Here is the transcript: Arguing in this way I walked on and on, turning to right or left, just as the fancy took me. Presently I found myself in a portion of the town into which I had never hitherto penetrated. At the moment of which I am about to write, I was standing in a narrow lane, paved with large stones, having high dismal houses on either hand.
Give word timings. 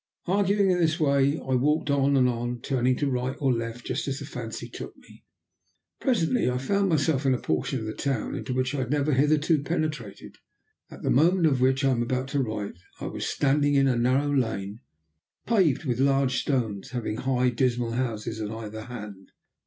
Arguing 0.25 0.71
in 0.71 0.79
this 0.79 0.99
way 0.99 1.37
I 1.37 1.53
walked 1.53 1.91
on 1.91 2.17
and 2.17 2.27
on, 2.27 2.59
turning 2.61 2.95
to 2.95 3.07
right 3.07 3.35
or 3.39 3.53
left, 3.53 3.85
just 3.85 4.07
as 4.07 4.17
the 4.17 4.25
fancy 4.25 4.67
took 4.67 4.97
me. 4.97 5.23
Presently 5.99 6.49
I 6.49 6.57
found 6.57 6.89
myself 6.89 7.23
in 7.23 7.35
a 7.35 7.37
portion 7.37 7.77
of 7.77 7.85
the 7.85 7.93
town 7.93 8.33
into 8.33 8.51
which 8.51 8.73
I 8.73 8.79
had 8.79 8.89
never 8.89 9.13
hitherto 9.13 9.61
penetrated. 9.61 10.39
At 10.89 11.03
the 11.03 11.11
moment 11.11 11.45
of 11.45 11.61
which 11.61 11.85
I 11.85 11.91
am 11.91 12.01
about 12.01 12.29
to 12.29 12.39
write, 12.41 12.79
I 12.99 13.05
was 13.05 13.27
standing 13.27 13.75
in 13.75 13.87
a 13.87 13.95
narrow 13.95 14.35
lane, 14.35 14.79
paved 15.45 15.85
with 15.85 15.99
large 15.99 16.39
stones, 16.41 16.89
having 16.89 17.17
high 17.17 17.51
dismal 17.51 17.91
houses 17.91 18.41
on 18.41 18.51
either 18.51 18.85
hand. 18.85 19.33